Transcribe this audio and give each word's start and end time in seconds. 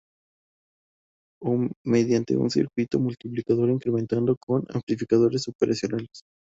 O 1.49 1.67
mediante 1.85 2.33
un 2.43 2.49
circuito 2.49 2.95
multiplicador 3.05 3.69
implementando 3.69 4.35
con 4.35 4.65
amplificadores 4.73 5.47
operacionales. 5.47 6.23